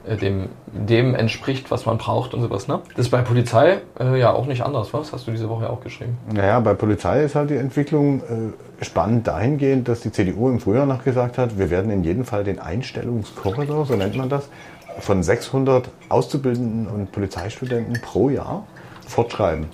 [0.08, 2.68] äh, dem, dem entspricht, was man braucht und sowas.
[2.68, 2.80] Ne?
[2.96, 5.12] Das ist bei Polizei äh, ja auch nicht anders, was?
[5.12, 6.18] Hast du diese Woche auch geschrieben?
[6.32, 10.86] Naja, bei Polizei ist halt die Entwicklung äh, spannend dahingehend, dass die CDU im Frühjahr
[10.86, 14.50] noch gesagt hat, wir werden in jedem Fall den Einstellungskorridor, so nennt man das,
[15.00, 18.66] von 600 Auszubildenden und Polizeistudenten pro Jahr
[19.08, 19.66] fortschreiben.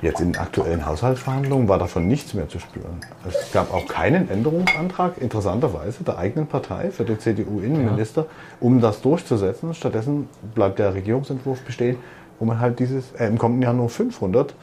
[0.00, 3.00] Jetzt in aktuellen Haushaltsverhandlungen war davon nichts mehr zu spüren.
[3.26, 8.26] Es gab auch keinen Änderungsantrag, interessanterweise, der eigenen Partei für den CDU-Innenminister,
[8.60, 9.74] um das durchzusetzen.
[9.74, 11.96] Stattdessen bleibt der Regierungsentwurf bestehen,
[12.38, 14.54] wo man halt dieses, äh, im kommenden Jahr nur 500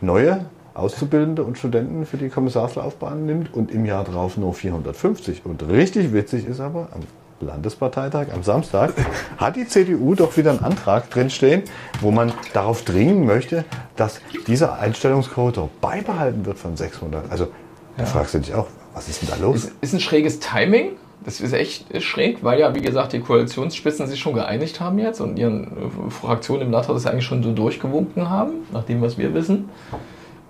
[0.00, 5.44] neue Auszubildende und Studenten für die Kommissarslaufbahn nimmt und im Jahr darauf nur 450.
[5.44, 7.00] Und richtig witzig ist aber, am
[7.40, 8.92] Landesparteitag am Samstag
[9.36, 11.62] hat die CDU doch wieder einen Antrag drinstehen,
[12.00, 13.64] wo man darauf dringen möchte,
[13.96, 17.30] dass dieser Einstellungskorridor beibehalten wird von 600.
[17.30, 17.48] Also
[17.96, 19.56] da fragst du dich auch, was ist denn da los?
[19.56, 20.92] Ist, ist ein schräges Timing.
[21.24, 25.20] Das ist echt schräg, weil ja, wie gesagt, die Koalitionsspitzen sich schon geeinigt haben jetzt
[25.20, 29.32] und ihren Fraktionen im Landtag das eigentlich schon so durchgewunken haben, nach dem, was wir
[29.32, 29.70] wissen.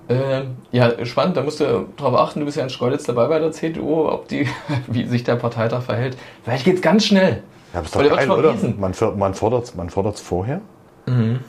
[0.09, 3.39] Äh, ja, spannend, da musst du darauf achten, du bist ja in Schkeuditz dabei bei
[3.39, 4.47] der CDU, ob die,
[4.87, 6.17] wie sich der Parteitag verhält.
[6.43, 7.43] Vielleicht geht es ganz schnell.
[7.73, 8.55] Ja, aber ist doch geil, oder?
[8.79, 10.61] Man, man fordert es man vorher,
[11.07, 11.41] mhm.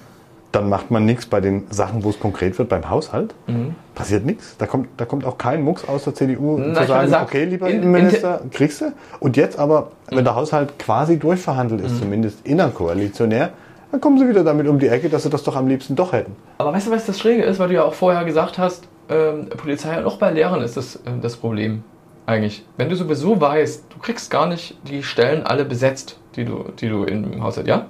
[0.51, 3.35] dann macht man nichts bei den Sachen, wo es konkret wird, beim Haushalt.
[3.47, 3.75] Mhm.
[3.93, 4.55] Passiert nichts.
[4.57, 7.43] Da kommt, da kommt auch kein Mucks aus der CDU Na, zu sagen, sagen, okay,
[7.43, 8.93] lieber in, Innenminister, kriegst du.
[9.19, 11.99] Und jetzt aber, wenn der Haushalt quasi durchverhandelt ist, mhm.
[11.99, 13.51] zumindest innerkoalitionär,
[13.91, 16.13] dann kommen sie wieder damit um die Ecke, dass sie das doch am liebsten doch
[16.13, 16.35] hätten.
[16.57, 17.59] Aber weißt du, was das Schräge ist?
[17.59, 20.97] Weil du ja auch vorher gesagt hast, ähm, Polizei und auch bei Lehrern ist das
[20.97, 21.83] äh, das Problem
[22.25, 22.65] eigentlich.
[22.77, 26.89] Wenn du sowieso weißt, du kriegst gar nicht die Stellen alle besetzt, die du, die
[26.89, 27.85] du im Haushalt, ja?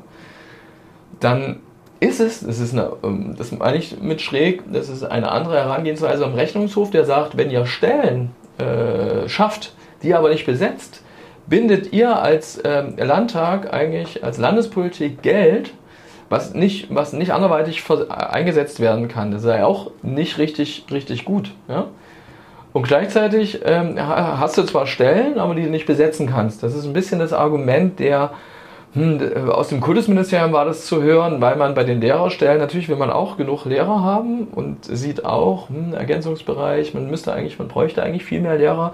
[1.20, 1.62] Dann
[2.00, 5.56] ist es, das ist eine, ähm, das meine ich mit schräg, das ist eine andere
[5.56, 11.02] Herangehensweise am Rechnungshof, der sagt, wenn ihr Stellen äh, schafft, die aber nicht besetzt,
[11.48, 15.74] bindet ihr als ähm, Landtag eigentlich als Landespolitik Geld
[16.30, 19.32] was nicht, was nicht anderweitig eingesetzt werden kann.
[19.32, 21.52] Das sei auch nicht richtig, richtig gut.
[21.68, 21.88] Ja?
[22.74, 26.62] Und gleichzeitig ähm, hast du zwar Stellen, aber die du nicht besetzen kannst.
[26.64, 28.32] Das ist ein bisschen das Argument der,
[28.94, 32.98] hm, aus dem Kultusministerium war das zu hören, weil man bei den Lehrerstellen, natürlich will
[32.98, 38.04] man auch genug Lehrer haben und sieht auch, hm, Ergänzungsbereich, man müsste eigentlich, man bräuchte
[38.04, 38.94] eigentlich viel mehr Lehrer,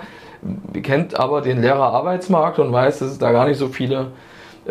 [0.84, 4.08] kennt aber den Lehrerarbeitsmarkt und weiß, dass es da gar nicht so viele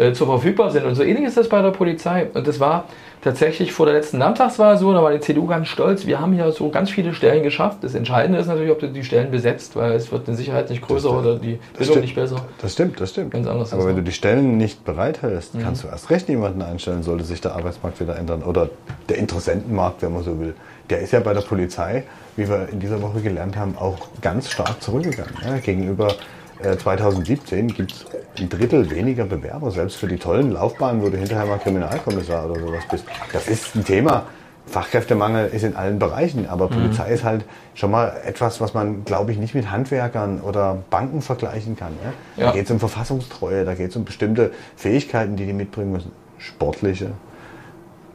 [0.00, 0.86] äh, zur verfügbar sind.
[0.86, 2.28] Und so ähnlich ist das bei der Polizei.
[2.32, 2.84] Und das war
[3.20, 6.06] tatsächlich vor der letzten Landtagswahl so, da war die CDU ganz stolz.
[6.06, 7.78] Wir haben hier so ganz viele Stellen geschafft.
[7.82, 10.80] Das Entscheidende ist natürlich, ob du die Stellen besetzt, weil es wird in Sicherheit nicht
[10.80, 12.46] größer oder die Bildung nicht besser.
[12.62, 13.32] Das stimmt, das stimmt.
[13.32, 15.62] Ganz anders Aber wenn du die Stellen nicht bereithältst, mhm.
[15.64, 18.42] kannst du erst recht niemanden einstellen, sollte sich der Arbeitsmarkt wieder ändern.
[18.42, 18.70] Oder
[19.10, 20.54] der Interessentenmarkt, wenn man so will.
[20.88, 22.04] Der ist ja bei der Polizei,
[22.36, 25.34] wie wir in dieser Woche gelernt haben, auch ganz stark zurückgegangen.
[25.44, 26.14] Ja, gegenüber
[26.62, 28.06] 2017 gibt es
[28.38, 32.60] ein Drittel weniger Bewerber, selbst für die tollen Laufbahnen, wo du hinterher mal Kriminalkommissar oder
[32.60, 33.04] sowas bist.
[33.32, 34.26] Das ist ein Thema.
[34.66, 36.74] Fachkräftemangel ist in allen Bereichen, aber mhm.
[36.74, 41.22] Polizei ist halt schon mal etwas, was man, glaube ich, nicht mit Handwerkern oder Banken
[41.22, 41.92] vergleichen kann.
[41.92, 42.12] Ne?
[42.36, 42.46] Ja.
[42.46, 46.12] Da geht es um Verfassungstreue, da geht es um bestimmte Fähigkeiten, die die mitbringen müssen.
[46.38, 47.10] Sportliche,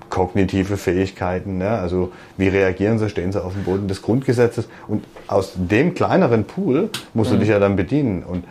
[0.10, 1.58] kognitive Fähigkeiten.
[1.58, 1.70] Ne?
[1.70, 4.70] Also wie reagieren sie, stehen sie auf dem Boden des Grundgesetzes.
[4.88, 7.40] Und aus dem kleineren Pool musst du mhm.
[7.42, 8.24] dich ja dann bedienen.
[8.24, 8.46] Und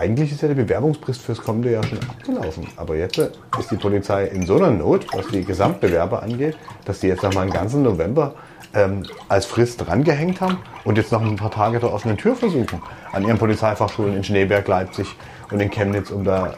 [0.00, 2.66] eigentlich ist ja der Bewerbungsfrist fürs kommende Jahr schon abgelaufen.
[2.76, 7.08] Aber jetzt ist die Polizei in so einer Not, was die Gesamtbewerber angeht, dass die
[7.08, 8.34] jetzt nochmal einen ganzen November
[8.72, 12.80] ähm, als Frist drangehängt haben und jetzt noch ein paar Tage der offenen Tür versuchen.
[13.12, 15.14] An ihren Polizeifachschulen in Schneeberg, Leipzig
[15.50, 16.54] und in Chemnitz, um da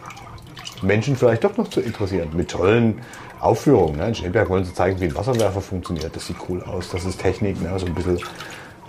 [0.80, 2.28] Menschen vielleicht doch noch zu interessieren.
[2.34, 3.00] Mit tollen
[3.40, 3.96] Aufführungen.
[3.96, 4.08] Ne?
[4.08, 6.14] In Schneeberg wollen sie zeigen, wie ein Wasserwerfer funktioniert.
[6.14, 6.90] Das sieht cool aus.
[6.90, 7.76] Das ist Technik, ne?
[7.76, 8.20] so ein bisschen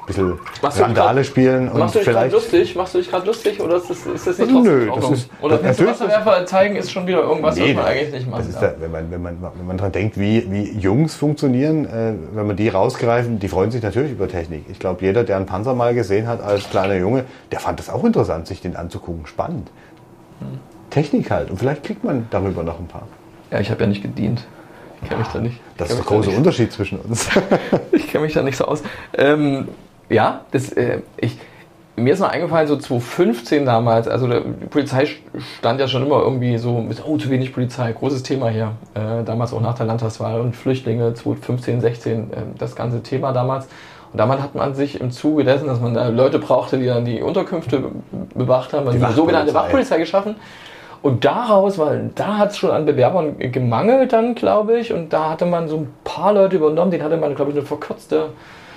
[0.06, 2.76] bisschen Randale spielen und machst du dich vielleicht lustig?
[2.76, 5.30] Machst du dich gerade lustig oder ist das, ist das nicht trotzdem Nö, das ist,
[5.42, 8.44] Oder das Wasserwerfer zeigen ist schon wieder irgendwas, nee, was man eigentlich nicht macht.
[8.62, 12.48] Da, wenn, man, wenn, man, wenn man dran denkt, wie, wie Jungs funktionieren, äh, wenn
[12.48, 14.66] man die rausgreifen, die freuen sich natürlich über Technik.
[14.70, 17.90] Ich glaube, jeder, der einen Panzer mal gesehen hat als kleiner Junge, der fand das
[17.90, 19.26] auch interessant, sich den anzugucken.
[19.26, 19.70] Spannend.
[20.40, 20.60] Hm.
[20.90, 21.50] Technik halt.
[21.50, 23.08] Und vielleicht kriegt man darüber noch ein paar.
[23.52, 24.46] Ja, ich habe ja nicht gedient.
[25.02, 25.60] Ich kenne mich da nicht.
[25.78, 27.30] Das ist der große Unterschied zwischen uns.
[27.92, 28.84] ich kenne mich da nicht so aus.
[29.18, 29.68] Ähm,
[30.10, 31.38] ja, das, äh, ich,
[31.96, 35.08] mir ist noch eingefallen, so 2015 damals, also die Polizei
[35.60, 38.72] stand ja schon immer irgendwie so mit, oh, zu wenig Polizei, großes Thema hier.
[38.96, 42.26] Äh, damals auch nach der Landtagswahl und Flüchtlinge 2015, 16, äh,
[42.58, 43.68] das ganze Thema damals.
[44.12, 47.06] Und damals hat man sich im Zuge dessen, dass man da Leute brauchte, die dann
[47.06, 47.84] die Unterkünfte
[48.36, 50.36] bewacht haben, die, die sogenannte Wachpolizei geschaffen.
[51.04, 55.32] Und daraus, weil da hat es schon an Bewerbern gemangelt dann, glaube ich, und da
[55.32, 58.30] hatte man so ein paar Leute übernommen, denen hatte man, glaube ich, eine verkürzte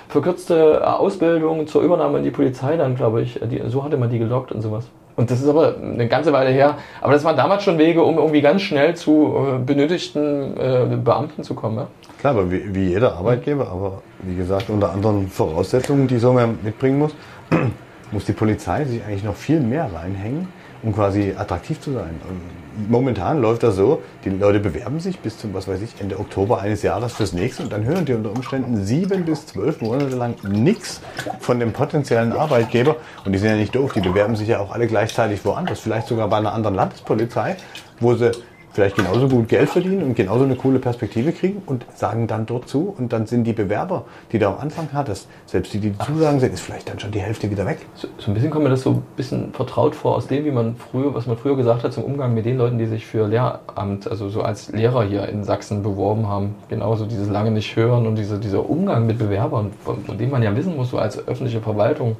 [0.09, 3.39] verkürzte Ausbildung zur Übernahme in die Polizei dann, glaube ich.
[3.49, 4.87] Die, so hatte man die gelockt und sowas.
[5.15, 6.77] Und das ist aber eine ganze Weile her.
[7.01, 11.43] Aber das waren damals schon Wege, um irgendwie ganz schnell zu äh, benötigten äh, Beamten
[11.43, 11.77] zu kommen.
[11.77, 11.87] Ja?
[12.19, 16.59] Klar, aber wie, wie, jeder Arbeitgeber, aber wie gesagt, unter anderen Voraussetzungen, die so man
[16.63, 17.15] mitbringen muss,
[18.11, 20.47] muss die Polizei sich eigentlich noch viel mehr reinhängen,
[20.83, 22.19] um quasi attraktiv zu sein.
[22.27, 26.19] Und momentan läuft das so, die Leute bewerben sich bis zum, was weiß ich, Ende
[26.19, 30.15] Oktober eines Jahres fürs nächste und dann hören die unter Umständen sieben bis zwölf Monate
[30.15, 31.01] lang nichts
[31.39, 32.97] von dem potenziellen Arbeitgeber.
[33.25, 36.07] Und die sind ja nicht doof, die bewerben sich ja auch alle gleichzeitig woanders, vielleicht
[36.07, 37.57] sogar bei einer anderen Landespolizei,
[37.99, 38.31] wo sie
[38.77, 42.69] vielleicht genauso gut Geld verdienen und genauso eine coole Perspektive kriegen und sagen dann dort
[42.69, 46.39] zu und dann sind die Bewerber, die du am Anfang hattest, selbst die, die zusagen
[46.39, 47.79] sind, ist vielleicht dann schon die Hälfte wieder weg.
[47.95, 50.51] So, so, ein bisschen kommt mir das so ein bisschen vertraut vor aus dem, wie
[50.51, 53.27] man früher, was man früher gesagt hat zum Umgang mit den Leuten, die sich für
[53.27, 56.53] Lehramt, also so als Lehrer hier in Sachsen beworben haben.
[56.69, 60.43] Genauso dieses lange nicht hören und diese, dieser Umgang mit Bewerbern, von, von dem man
[60.43, 62.15] ja wissen muss, so als öffentliche Verwaltung,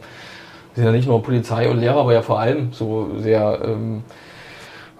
[0.73, 4.01] sind ja nicht nur Polizei und Lehrer, aber ja vor allem so sehr ähm,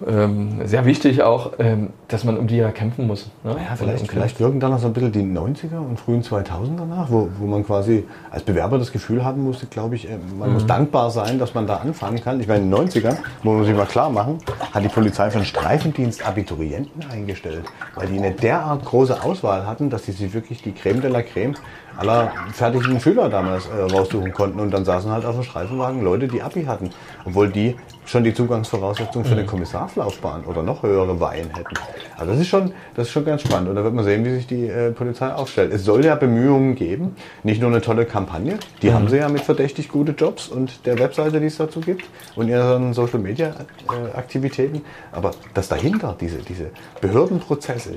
[0.05, 3.31] ähm, sehr wichtig auch, ähm, dass man um die ja kämpfen muss.
[3.43, 3.55] Ne?
[3.55, 7.10] Ja, vielleicht, vielleicht wirken dann noch so ein bisschen die 90er und frühen 2000er nach,
[7.10, 10.53] wo, wo man quasi als Bewerber das Gefühl haben musste, glaube ich, äh, man mhm.
[10.53, 12.39] muss dankbar sein, dass man da anfangen kann.
[12.39, 14.38] Ich meine, in den 90ern, muss man sich mal klar machen,
[14.71, 17.63] hat die Polizei für den Streifendienst Abiturienten eingestellt,
[17.95, 21.23] weil die eine derart große Auswahl hatten, dass sie sich wirklich die Creme de la
[21.23, 21.55] Creme
[21.97, 24.60] aller fertigen Schüler damals äh, raussuchen konnten.
[24.60, 26.91] Und dann saßen halt auf dem Streifenwagen Leute, die Abi hatten,
[27.25, 29.47] obwohl die schon die Zugangsvoraussetzungen für eine mhm.
[29.47, 31.75] Kommissarslaufbahn oder noch höhere Weihen hätten.
[32.17, 33.69] Also das ist schon, das ist schon ganz spannend.
[33.69, 35.73] Und da wird man sehen, wie sich die äh, Polizei aufstellt.
[35.73, 38.93] Es soll ja Bemühungen geben, nicht nur eine tolle Kampagne, die mhm.
[38.93, 42.05] haben sie ja mit verdächtig gute Jobs und der Webseite, die es dazu gibt
[42.36, 44.81] und ihren Social Media äh, Aktivitäten.
[45.12, 47.95] Aber das dahinter, diese, diese Behördenprozesse,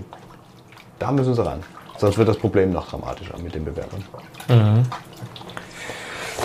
[0.99, 1.61] da müssen sie ran.
[2.01, 4.03] Sonst wird das Problem noch dramatischer mit den Bewerbern.
[4.49, 4.87] Mhm.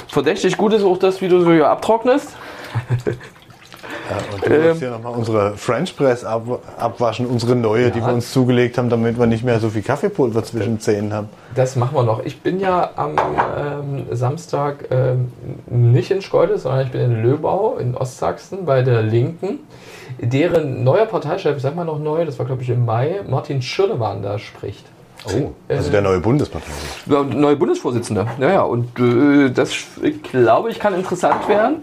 [0.10, 2.30] Verdächtig gut ist auch das, wie du so hier abtrocknest.
[4.08, 6.44] Ja, und du ähm, hier nochmal unsere French Press ab,
[6.78, 7.89] abwaschen, unsere neue, ja.
[7.89, 11.30] die wir uns zugelegt haben, damit wir nicht mehr so viel Kaffeepulver zwischen Zähnen haben.
[11.56, 12.24] Das machen wir noch.
[12.24, 13.15] Ich bin ja am
[13.58, 15.32] ähm, Samstag ähm,
[15.65, 19.62] nicht in Schkeuditz, sondern ich bin in Löbau in Ostsachsen bei der Linken,
[20.20, 24.22] deren neuer Parteichef, sag mal noch neu, das war glaube ich im Mai, Martin Schirdewan
[24.22, 24.86] da spricht.
[25.28, 27.04] Oh, also der neue Bundesparteichef.
[27.06, 28.28] Der neue Bundesvorsitzende.
[28.40, 29.74] Ja, ja, und äh, das
[30.24, 31.78] glaube ich kann interessant werden.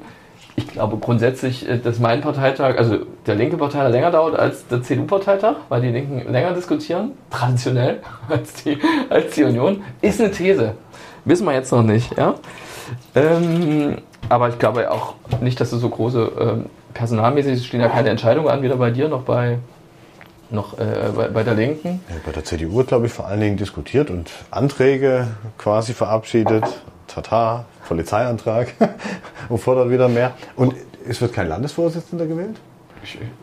[0.55, 4.83] Ich glaube grundsätzlich, äh, dass mein Parteitag, also der linke Parteitag länger dauert als der
[4.83, 8.79] CDU-Parteitag, weil die Linken länger diskutieren, traditionell, als die,
[9.09, 10.75] als die Union, ist eine These.
[11.25, 12.35] Wissen wir jetzt noch nicht, ja.
[13.15, 13.97] Ähm,
[14.29, 18.49] aber ich glaube auch nicht, dass es so große ähm, personalmäßig stehen ja keine Entscheidungen
[18.49, 19.59] an, weder bei dir noch bei
[20.53, 22.01] noch äh, bei, bei, der Linken?
[22.09, 26.65] Ja, bei der CDU glaube ich, vor allen Dingen diskutiert und Anträge quasi verabschiedet.
[27.07, 28.73] Tata, Polizeiantrag
[29.49, 30.33] und fordert wieder mehr.
[30.57, 30.75] Und
[31.09, 32.57] es wird kein Landesvorsitzender gewählt?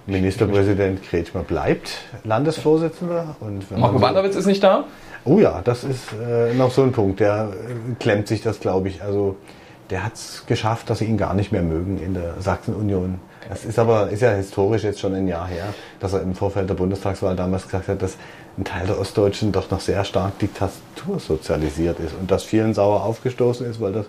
[0.06, 3.36] Ministerpräsident Kretschmer bleibt Landesvorsitzender.
[3.40, 4.86] Und Marco Wanderwitz ist nicht da?
[5.26, 7.20] Oh ja, das ist äh, noch so ein Punkt.
[7.20, 9.04] Der äh, klemmt sich das, glaube ich.
[9.04, 9.36] Also
[9.90, 13.20] der hat es geschafft, dass sie ihn gar nicht mehr mögen in der Sachsen-Union.
[13.48, 16.70] Das ist aber ist ja historisch jetzt schon ein Jahr her, dass er im Vorfeld
[16.70, 18.18] der Bundestagswahl damals gesagt hat, dass
[18.58, 23.66] ein Teil der Ostdeutschen doch noch sehr stark diktatursozialisiert ist und dass vielen sauer aufgestoßen
[23.70, 24.08] ist, weil das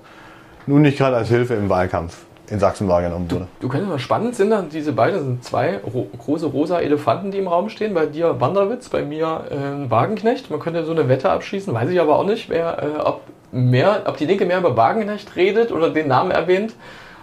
[0.66, 3.46] nun nicht gerade als Hilfe im Wahlkampf in Sachsen wahrgenommen wurde.
[3.60, 7.30] Du, du könntest mal spannend sind, dann diese beiden sind zwei ro große rosa Elefanten,
[7.30, 7.94] die im Raum stehen.
[7.94, 10.50] Bei dir Wanderwitz, bei mir äh, Wagenknecht.
[10.50, 13.20] Man könnte so eine Wette abschließen, weiß ich aber auch nicht, wer, äh, ob,
[13.52, 16.74] mehr, ob die Linke mehr über Wagenknecht redet oder den Namen erwähnt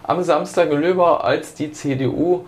[0.07, 2.45] am Samstag in Löber als die CDU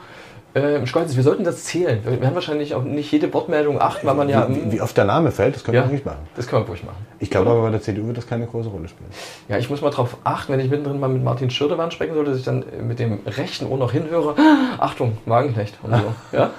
[0.56, 2.00] Äh, Stolz, wir sollten das zählen.
[2.04, 4.50] Wir werden wahrscheinlich auch nicht jede Wortmeldung achten, weil man ja.
[4.50, 6.28] Wie, wie oft der Name fällt, das können ja, wir nicht machen.
[6.36, 7.06] Das können wir ruhig machen.
[7.20, 9.12] Ich glaube aber bei der CDU wird das keine große Rolle spielen.
[9.48, 12.32] Ja, ich muss mal darauf achten, wenn ich mittendrin mal mit Martin Schirdewan sprechen sollte,
[12.32, 14.34] dass ich dann mit dem rechten Ohr noch hinhöre.
[14.80, 16.14] Achtung, Wagenknecht und so.
[16.36, 16.50] ja?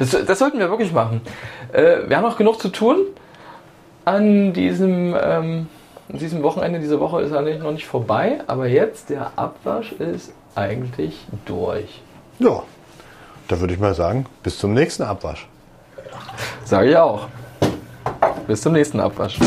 [0.00, 1.20] Das, das, sollten wir wirklich machen.
[1.72, 2.96] Äh, wir haben noch genug zu tun
[4.04, 5.68] an diesem, ähm,
[6.12, 6.80] an diesem Wochenende.
[6.80, 12.02] Diese Woche ist eigentlich noch nicht vorbei, aber jetzt der Abwasch ist eigentlich durch.
[12.38, 12.62] Ja,
[13.48, 15.48] da würde ich mal sagen, bis zum nächsten Abwasch.
[16.64, 17.28] Sage ich auch.
[18.46, 19.38] Bis zum nächsten Abwasch.